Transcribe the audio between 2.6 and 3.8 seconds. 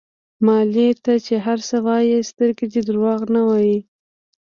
دې دروغ نه وايي.